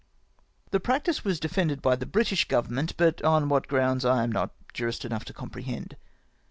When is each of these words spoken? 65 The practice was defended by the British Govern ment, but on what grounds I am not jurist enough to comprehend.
65 0.71 0.71
The 0.71 0.79
practice 0.79 1.23
was 1.23 1.39
defended 1.39 1.79
by 1.79 1.95
the 1.95 2.07
British 2.07 2.47
Govern 2.47 2.73
ment, 2.73 2.97
but 2.97 3.21
on 3.21 3.49
what 3.49 3.67
grounds 3.67 4.03
I 4.03 4.23
am 4.23 4.31
not 4.31 4.49
jurist 4.73 5.05
enough 5.05 5.25
to 5.25 5.33
comprehend. 5.33 5.95